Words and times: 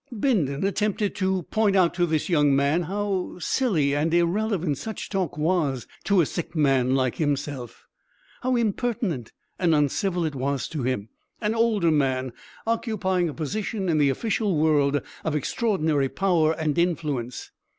Bindon 0.11 0.63
attempted 0.65 1.13
to 1.17 1.43
point 1.51 1.75
out 1.75 1.93
to 1.93 2.07
this 2.07 2.27
young 2.27 2.55
man 2.55 2.81
how 2.81 3.37
silly 3.37 3.93
and 3.93 4.11
irrelevant 4.15 4.79
such 4.79 5.09
talk 5.09 5.37
was 5.37 5.85
to 6.05 6.21
a 6.21 6.25
sick 6.25 6.55
man 6.55 6.95
like 6.95 7.17
himself, 7.17 7.85
how 8.41 8.55
impertinent 8.55 9.31
and 9.59 9.75
uncivil 9.75 10.25
it 10.25 10.33
was 10.33 10.67
to 10.69 10.81
him, 10.81 11.09
an 11.39 11.53
older 11.53 11.91
man 11.91 12.33
occupying 12.65 13.29
a 13.29 13.33
position 13.35 13.87
in 13.89 13.99
the 13.99 14.09
official 14.09 14.57
world 14.57 15.03
of 15.23 15.35
extraordinary 15.35 16.09
power 16.09 16.51
and 16.53 16.79
influence. 16.79 17.51